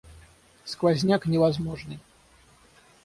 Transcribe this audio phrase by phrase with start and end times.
[0.65, 1.99] Сквозняк невозможный.